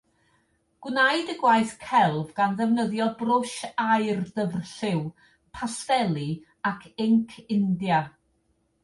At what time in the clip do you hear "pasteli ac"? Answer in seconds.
5.59-6.89